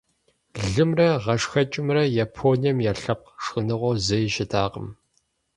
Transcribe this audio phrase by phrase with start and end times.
[0.71, 4.87] Лымрэ гъэшхэкӀымрэ Японием я лъэпкъ шхыныгъуэу зэи щытакъым.